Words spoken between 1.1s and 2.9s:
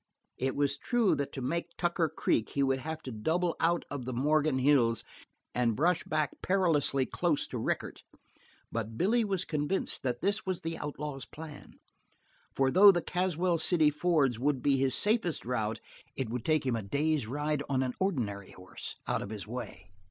that to make Tucker Creek he would